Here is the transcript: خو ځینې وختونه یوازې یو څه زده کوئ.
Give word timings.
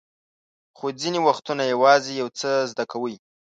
خو 0.77 0.85
ځینې 1.01 1.19
وختونه 1.27 1.63
یوازې 1.73 2.11
یو 2.21 2.27
څه 2.39 2.49
زده 2.71 2.85
کوئ. 2.91 3.15